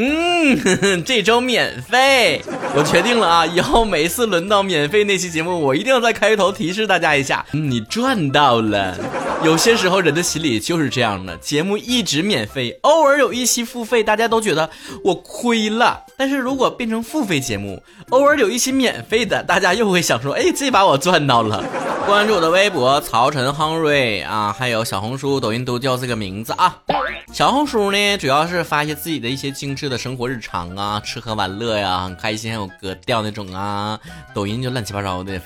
[0.00, 2.40] 嗯， 这周免费，
[2.76, 3.44] 我决定了啊！
[3.44, 8.96] 以后每次轮到免费那期节目，我一定要在开头提示大家一下，你赚到了。
[9.44, 14.68] 有些时候人的心理就是这样的，节目一直免费，偶尔有一期付费，大家都觉得
[15.04, 16.04] 我亏了。
[16.16, 17.80] 但是如果变成付费节目，
[18.10, 21.64] 偶尔有一期免费的，大家又会想说，哎，这把我赚到了。
[22.08, 26.74] 关注我的微博曹晨亨瑞啊，还有小红书、抖音都叫这个名字啊。
[27.34, 34.00] 小红书呢，主要是发一些自己的一些精致的生活日常啊，吃喝玩乐呀，很开心，还有格调那种啊。
[34.34, 35.38] 抖音就乱七八糟的，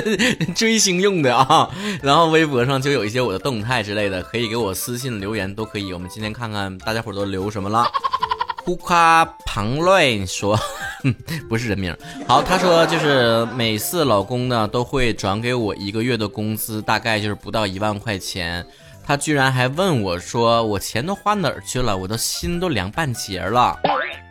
[0.54, 1.70] 追星用的啊。
[2.02, 5.92] 然后微博上就有一些我的动态之类的，可以给我私信留言都可以。
[5.92, 7.86] 我们今天看看大家伙都留什么了。
[8.62, 10.56] 呼夸庞乱说，
[11.48, 11.96] 不是人名。
[12.28, 18.64] 好，他说就是每次老公呢都会转给我一个月的工资，大概就是不到一万块钱。
[19.02, 21.96] 他居然还问我说：“我钱都花哪儿去了？
[21.96, 23.76] 我的心都凉半截了。”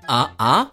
[0.07, 0.71] 啊啊，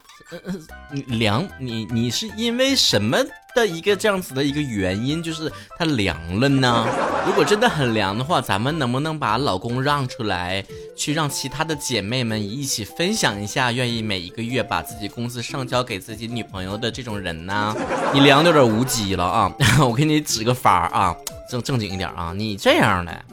[1.06, 1.48] 凉？
[1.58, 3.18] 你你是因为什么
[3.56, 6.86] 的一个这样子的一个原因，就是它凉了呢？
[7.26, 10.62] 如果真的很凉的话，咱们能不能把老公让出来，
[10.94, 17.74] 去让其他的姐妹们一起分享一下，愿意每一个月把自己工资上交给自己女朋友的这种人呢？
[18.12, 19.50] 你凉的有点无稽了啊！
[19.80, 21.16] 我给你指个法啊，
[21.50, 23.24] 正正经一点啊，你这样的。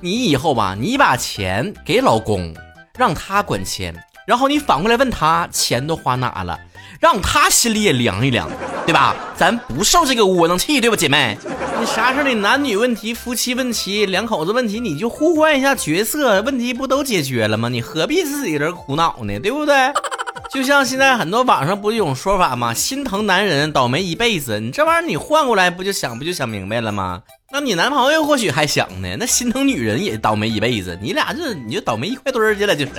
[0.00, 2.54] 你以后吧，你把钱给老公，
[2.96, 3.92] 让他管钱，
[4.26, 6.58] 然后你反过来问他钱都花哪了，
[7.00, 8.48] 让他心里也凉一凉，
[8.86, 9.14] 对吧？
[9.36, 11.36] 咱不受这个窝囊气，对吧，姐妹？
[11.80, 12.24] 你啥事儿？
[12.24, 17.68] 你男女问题、夫妻问题、两口子问题，你就互换一下角色，问题不都解决了吗？
[17.68, 19.38] 你何必自己人苦恼呢？
[19.40, 19.74] 对不对？
[20.52, 22.74] 就像现在很多网上不有种说法吗？
[22.74, 27.22] 心疼男人倒霉一辈子，你这玩意儿你换过来不就想不就想明白了吗？
[27.54, 32.92] 那你男朋友或许还想呢，那心疼女人也倒霉一辈子，你俩这你就倒霉一块堆儿去了，就是。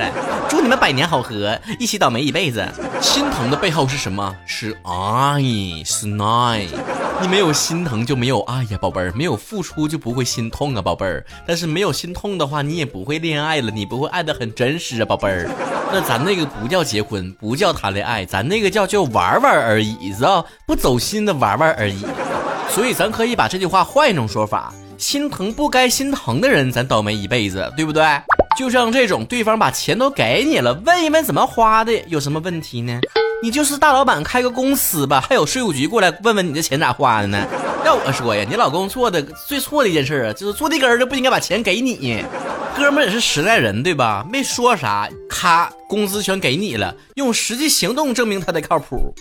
[0.48, 2.64] 祝你们百年好合，一起倒霉一辈子。
[3.02, 4.36] 心疼的背后是什么？
[4.46, 5.42] 是爱，
[5.84, 6.68] 是爱。
[7.20, 9.12] 你没有心疼就没有爱呀，宝贝儿。
[9.16, 11.26] 没有付出就不会心痛啊，宝贝儿。
[11.48, 15.50] 但是没有心痛的话，你也不会恋爱了，你不会爱的很真实啊，宝贝儿。
[15.92, 20.76] 那咱那个不叫结婚，不叫谈恋爱，咱那个叫就玩玩而已，知道不？
[20.76, 22.06] 走心的玩玩而已。
[22.74, 28.04] 所以咱可以把这句话换一种说法：心疼不该心疼的人，咱倒霉一辈子，对不对？
[28.58, 33.00] 就像这种，对方把钱都给你了，问一问怎么花的，有什么问题呢？
[33.44, 37.46] 你就是大老板开个公司吧，还有税务局过来问问你这钱咋花的呢？
[37.86, 42.26] 要我说呀，你老公做的最错的一件事啊，就是坐地根儿就不应该把钱给你。
[42.76, 44.26] 哥们也是实在人，对吧？
[44.30, 49.14] 没说啥，咔，工资全给你了，用实际行动证明他得靠谱。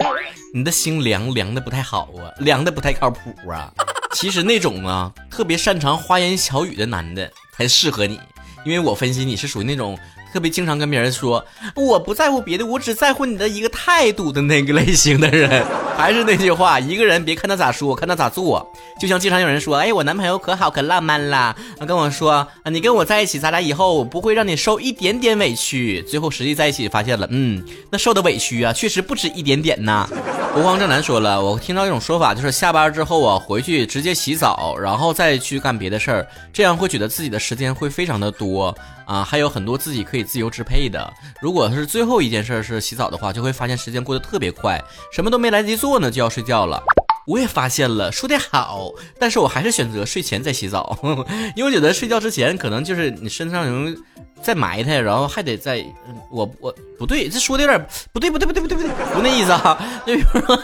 [0.55, 3.73] 你的心凉凉的不太好啊，凉的不太靠谱啊。
[4.15, 8.19] 其实那种啊，特别擅长花言巧语的男的才适合你，
[8.65, 9.99] 因为我分析你是属于那种。
[10.33, 11.45] 特别经常跟别人说，
[11.77, 15.63] 我不在乎别的，我只在乎你的一个态度的那个类型的人。
[15.97, 18.67] 还是那句话，一个人别看他咋说，看他咋做。
[18.99, 21.55] 就像经常有人说，哎，我男朋友可好可浪漫了，
[21.87, 26.03] 跟我说，你跟我在一起，咱俩以后不会让你受一点点委屈。
[26.03, 30.09] 最后实际在一起发现了，嗯，那受的委屈啊，确实不止一点点呐。
[30.53, 38.75] 国光正南说了，我听到一种说法，就是下班之后啊，回去直接洗澡，然后再去干别的事儿，这样会觉得自己的时间会非常的多。
[39.05, 41.13] 啊，还有很多自己可以自由支配的。
[41.41, 44.81] 如果是最后一件事是洗澡的话，就会发现时间过得特别快，
[45.13, 46.81] 什么都没来得及做呢，就要睡觉了。
[47.27, 50.97] 我也发现了，说的好，但是我还是选择睡前再洗澡，
[51.57, 53.97] 因为我觉得睡觉之前可能就是你身上有
[54.41, 55.85] 再埋汰，然后还得再……
[56.31, 59.77] 我我不对，这说的有点不对，不对，不对，不对，不对，不那意思啊。
[60.07, 60.57] 就比如说，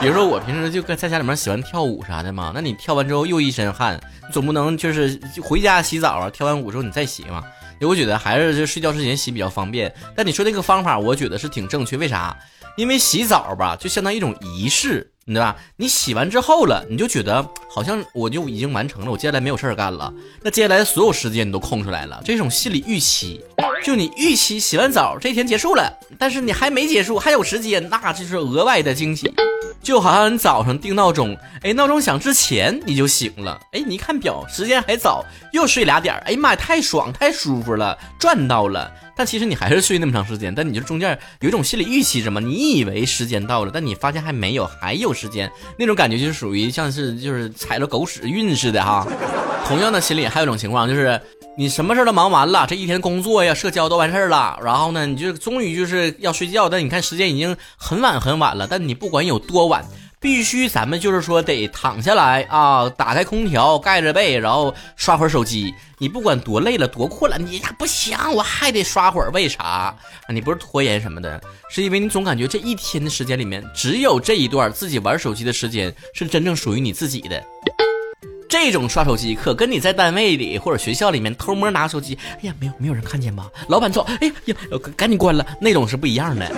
[0.00, 7.42] 比如说我平时就在家里面喜欢跳舞啥的嘛，那你跳完之后又一身汗，你总不能就是回家洗澡啊，跳完舞之后你再洗嘛。
[7.78, 9.92] 因为我觉得还是就睡觉之前洗比较方便。
[10.16, 12.34] 但你说那个方法，我觉得是挺正确，为啥？
[12.76, 15.12] 因为洗澡吧，就相当于一种仪式。
[15.26, 15.56] 对吧？
[15.76, 20.14] 你洗完之后了，你就觉得好像我就已经完成了，我接下来没有事儿干了。
[20.40, 23.42] 那接下来的所有时间你都空出来了，这种心理预期，
[23.82, 29.34] 就你预期洗完澡这一天结束了，但是你还没结束，还有时间，那就是额外的惊喜。
[29.82, 38.90] 就好像你早上定闹钟，哎，闹钟响之前你就醒了，哎，你一看表，时间还早，又睡俩点儿，哎呀妈呀，太爽太舒服了，赚到了。
[39.18, 42.40] 但其实你还是睡那么长时间，但你就中间有一种心理预期，什么？
[42.40, 49.06] 你以为时间到了，但你发现还没有，还有时间，那种感觉就是属于像是就是踩了狗屎运似的哈。
[49.66, 51.20] 同样的心理还有一种情况，就是
[51.58, 59.82] 你什么事都忙完了，这一天工作呀、社交都完事儿了，然后呢，你就终于就是要睡觉，但你看时间已经很晚很晚了，但你不管有多晚。
[60.18, 65.72] 必须咱们就是说得躺下来啊，打开空调，盖着被，然后刷会儿手机。
[65.98, 69.30] 你不管多累了多困了，你不行，我还得刷会儿。
[69.30, 69.94] 为啥？
[70.28, 77.42] 你不是拖延什么的，是因为你总感觉这一天的时间里面，只有这一段自己玩手机的时间是真正属于你自己的。
[78.48, 83.50] 这种刷手机可跟你在单位里或者学校里面偷摸拿手机，哎呀，没有没有人看见吧？
[83.68, 84.54] 老板走，哎呀，
[84.96, 86.50] 赶紧关了，那种是不一样的。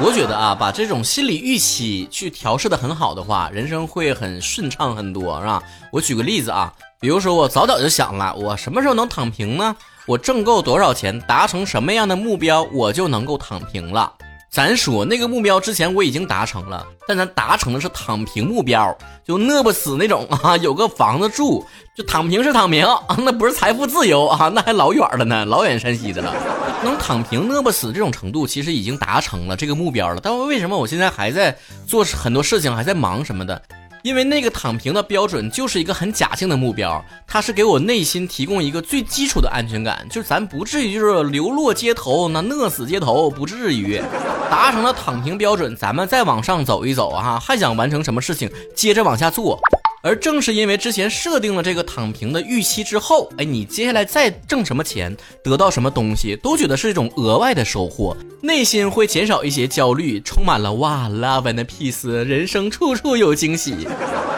[0.00, 5.62] 我觉得啊，把这种心理预期去调试的很好的话，人生会很顺畅很多，是吧？
[5.92, 9.76] 我举个例子啊，比如说我早早就想了，我什么时候能躺平呢？
[10.06, 14.12] 我挣够多少钱，达成什么样的目标，我就能够躺平了。
[14.54, 18.96] 咱说那个目标之前我已经达成了，但咱达成的是躺平目标，
[19.26, 21.66] 就饿不死那种啊， 有个房子住，
[21.96, 26.32] 就躺平是躺平啊， 那不是财富自由啊， 那还老远了呢，老远山西的了。
[26.84, 30.20] 能躺平饿不死这种程度，其实已经达成了这个目标了。
[30.22, 33.60] 但为什么我现在还在做很多事情，还在忙什么的？
[34.04, 44.00] 因为那个躺平的标准就是一个很假性的目标，它是给我内心提供一个最基础的安全感，就是咱不至于就是流落街头，那饿死街头不至于。
[44.54, 49.58] 达成了躺平标准，咱们再往上走一走啊，还想完成什么事情，接着往下做。
[50.00, 63.88] 而正是因为之前设定了这个躺平的预期之后，哎，你接下来再挣什么钱，得到什么东西，都觉得是一种额外的收获，内心会减少一些焦虑，充满了哇，love and peace，人生处处有惊喜。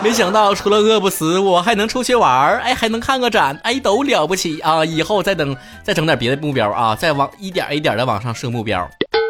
[0.03, 4.83] 没想到除了饿不死，我还能出去玩儿，哎，还能看个展，哎，都了不起啊！
[4.83, 5.55] 以后再等，
[5.85, 8.89] 再整点别的目标啊，再往一点一点的往上设目标。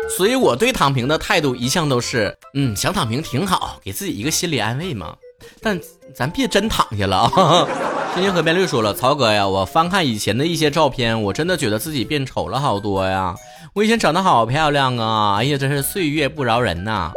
[0.08, 5.14] 所以我对躺平的态度一向都是，嗯，想躺平挺好，给自己一个心理安慰嘛。
[5.60, 5.78] 但
[6.14, 7.66] 咱别真躺下了啊！
[8.14, 13.34] 天津河边绿说了，曹哥呀，我翻看以前的一些照片，我真的觉得自己变丑了好多呀。
[13.74, 15.36] 我以前长得好漂亮啊！
[15.38, 17.12] 哎呀，真是岁月不饶人呐。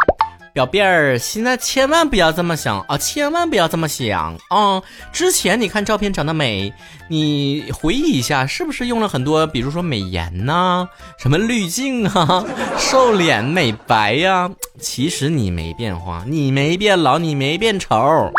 [0.66, 2.98] 表妹儿，现在千万不要这么想啊！
[2.98, 4.82] 千万不要这么想啊！
[5.14, 6.74] 之前你看照片长得美，
[7.08, 12.44] 你回忆一下，是不是用了很多，比如说美颜呐，什么滤镜啊，
[12.78, 14.50] 瘦脸美白呀？
[14.82, 18.34] 其实你没变化，你没变老，你没变丑。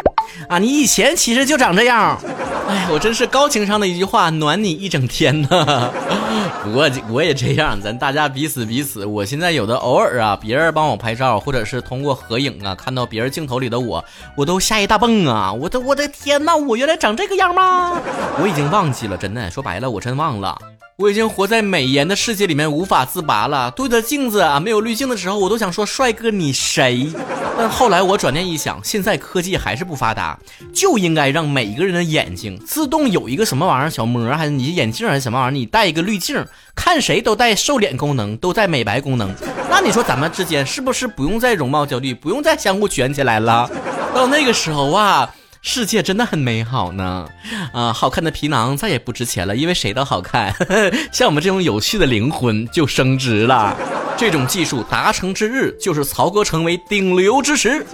[0.49, 2.19] 啊，你以前其实就长这样，
[2.69, 5.93] 哎，我真是高情商的一句话，暖你一整天呢。
[6.62, 9.06] 不过我也这样，咱大家彼此彼此。
[9.06, 14.04] 我现在有的偶尔啊，别人帮我拍照，或者是通过合影啊，看到别人镜头里的我，
[14.36, 15.52] 我都吓一大蹦啊！
[15.52, 17.98] 我的我的天呐，我原来长这个样吗？
[18.42, 20.56] 我已经忘记了，真的，说白了，我真忘了。
[20.96, 23.70] 我已经活在美颜的世界里面无法自拔了。
[23.70, 27.10] 对着镜子啊，没有滤镜的时候，我都想说帅哥你谁？
[27.60, 30.38] 但后来我转念一想，现在科技还是不发达，
[30.72, 36.42] 就应该让每一个人的眼睛自动有一个什么玩意儿小膜，还是你眼镜还是什么玩意儿，你戴一个滤镜，
[36.74, 39.30] 看谁都带瘦脸功能，都带美白功能。
[39.68, 43.70] 那你说咱们之间是不是不用再容貌焦虑，不用再相互卷起来了？
[44.14, 45.28] 到那个时候啊。
[45.62, 47.28] 世界真的很美好呢，
[47.72, 50.54] 啊，好看的皮囊再也不值钱了，因为谁都好看。
[51.12, 53.76] 像我们这种有趣的灵魂就升值了。
[54.16, 57.84] 这种技术达成之日，就是曹哥成为顶流之时。